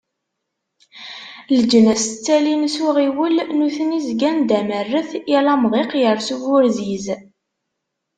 Leǧnas 1.55 2.03
ttalin 2.09 2.63
s 2.73 2.75
uɣiwel, 2.87 3.35
nutni 3.57 3.99
zgan 4.07 4.37
d 4.47 4.51
amerret, 4.59 5.11
yal 5.31 5.47
amḍiq 5.53 5.91
yers 6.01 6.27
uburziz. 6.35 7.05